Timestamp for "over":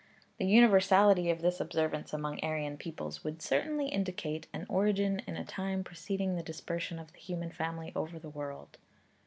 7.95-8.17